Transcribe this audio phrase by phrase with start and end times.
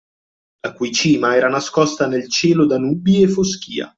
[0.65, 3.87] La cui cima era nascosta nel cielo da nubi e foschia.